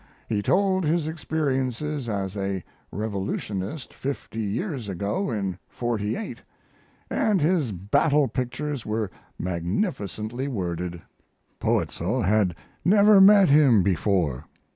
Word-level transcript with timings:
He 0.27 0.41
told 0.41 0.83
his 0.83 1.07
experiences 1.07 2.09
as 2.09 2.35
a 2.35 2.63
revolutionist 2.91 3.93
50 3.93 4.39
years 4.39 4.89
ago 4.89 5.29
in 5.29 5.59
'48, 5.67 6.41
& 7.33 7.39
his 7.39 7.71
battle 7.71 8.27
pictures 8.27 8.83
were 8.83 9.11
magnificently 9.37 10.47
worded. 10.47 11.03
Poetzl 11.59 12.23
had 12.25 12.55
never 12.83 13.21
met 13.21 13.49
him 13.49 13.83
before. 13.83 14.45